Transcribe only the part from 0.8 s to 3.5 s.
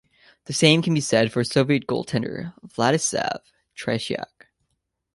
can be said for Soviet goaltender Vladislav